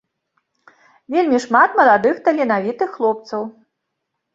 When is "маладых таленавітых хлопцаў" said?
1.83-3.41